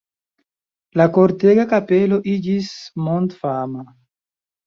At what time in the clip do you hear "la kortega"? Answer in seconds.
1.01-1.65